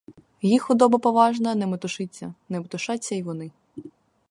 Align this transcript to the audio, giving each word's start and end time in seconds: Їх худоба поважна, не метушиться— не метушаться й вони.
Їх 0.41 0.63
худоба 0.63 0.99
поважна, 0.99 1.55
не 1.55 1.67
метушиться— 1.67 2.33
не 2.49 2.59
метушаться 2.59 3.15
й 3.15 3.23
вони. 3.23 3.51